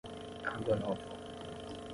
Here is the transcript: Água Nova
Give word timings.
Água 0.55 0.73
Nova 0.77 1.05